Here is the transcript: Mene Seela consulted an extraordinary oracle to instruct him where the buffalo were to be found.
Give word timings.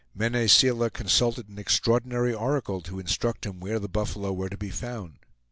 Mene 0.15 0.47
Seela 0.49 0.89
consulted 0.89 1.47
an 1.47 1.59
extraordinary 1.59 2.33
oracle 2.33 2.81
to 2.81 2.97
instruct 2.99 3.45
him 3.45 3.59
where 3.59 3.77
the 3.77 3.87
buffalo 3.87 4.33
were 4.33 4.49
to 4.49 4.57
be 4.57 4.71
found. 4.71 5.19